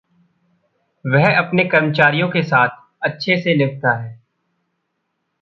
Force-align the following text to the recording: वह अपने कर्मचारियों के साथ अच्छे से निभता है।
वह 1.05 1.37
अपने 1.37 1.63
कर्मचारियों 1.63 2.29
के 2.29 2.43
साथ 2.43 2.69
अच्छे 3.03 3.41
से 3.41 3.55
निभता 3.55 3.97
है। 3.97 4.21